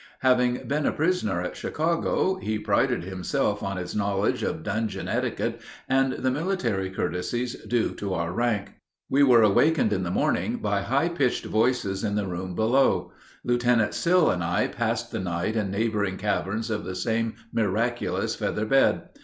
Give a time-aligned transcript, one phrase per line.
[0.21, 5.61] Having been a prisoner at Chicago, he prided himself on his knowledge of dungeon etiquette
[5.87, 8.71] and the military courtesies due to our rank.
[9.11, 13.11] We were awakened in the morning by high pitched voices in the room below.
[13.43, 18.33] Lieutenant Sill and I had passed the night in neighboring caverns of the same miraculous
[18.33, 19.07] feather bed.